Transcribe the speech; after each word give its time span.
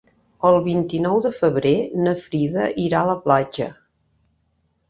El 0.47 0.55
vint-i-nou 0.67 1.19
de 1.25 1.31
febrer 1.41 1.75
na 2.07 2.15
Frida 2.23 2.65
irà 2.87 3.03
a 3.05 3.11
la 3.13 3.19
platja. 3.27 3.69